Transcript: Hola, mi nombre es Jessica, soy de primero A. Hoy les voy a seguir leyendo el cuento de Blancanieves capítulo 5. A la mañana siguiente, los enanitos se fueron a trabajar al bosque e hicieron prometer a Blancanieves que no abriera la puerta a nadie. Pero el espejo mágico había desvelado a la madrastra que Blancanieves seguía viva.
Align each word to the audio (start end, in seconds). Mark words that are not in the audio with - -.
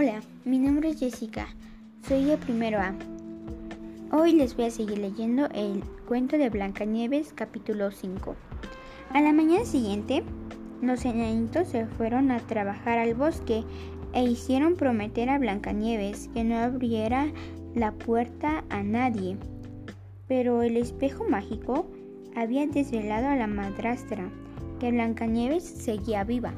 Hola, 0.00 0.20
mi 0.44 0.60
nombre 0.60 0.90
es 0.90 1.00
Jessica, 1.00 1.48
soy 2.06 2.22
de 2.22 2.36
primero 2.36 2.78
A. 2.78 2.94
Hoy 4.12 4.30
les 4.30 4.54
voy 4.54 4.66
a 4.66 4.70
seguir 4.70 4.98
leyendo 4.98 5.46
el 5.46 5.82
cuento 6.06 6.38
de 6.38 6.50
Blancanieves 6.50 7.32
capítulo 7.34 7.90
5. 7.90 8.36
A 9.12 9.20
la 9.20 9.32
mañana 9.32 9.64
siguiente, 9.64 10.22
los 10.82 11.04
enanitos 11.04 11.66
se 11.66 11.86
fueron 11.86 12.30
a 12.30 12.38
trabajar 12.38 12.98
al 12.98 13.14
bosque 13.14 13.64
e 14.12 14.22
hicieron 14.22 14.76
prometer 14.76 15.30
a 15.30 15.38
Blancanieves 15.40 16.30
que 16.32 16.44
no 16.44 16.58
abriera 16.58 17.32
la 17.74 17.90
puerta 17.90 18.62
a 18.70 18.84
nadie. 18.84 19.36
Pero 20.28 20.62
el 20.62 20.76
espejo 20.76 21.28
mágico 21.28 21.90
había 22.36 22.64
desvelado 22.68 23.26
a 23.26 23.34
la 23.34 23.48
madrastra 23.48 24.30
que 24.78 24.92
Blancanieves 24.92 25.64
seguía 25.64 26.22
viva. 26.22 26.54